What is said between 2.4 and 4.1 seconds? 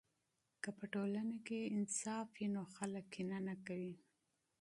نو خلک کینه نه کوي.